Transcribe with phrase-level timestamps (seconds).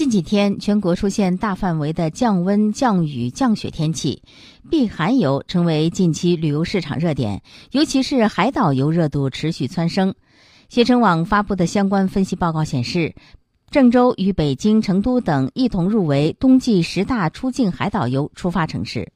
[0.00, 4.22] 近几天全国出现大范围的降温降雨降雪天气
[4.70, 7.42] 避寒游成为近期旅游市场热点
[7.72, 10.14] 尤其是海岛游热度持续蹿升。
[10.70, 13.14] 携程网发布的相关分析报告显示
[13.70, 19.12] 郑州与北京成都等一同入围冬季十大出境海岛游出发城市。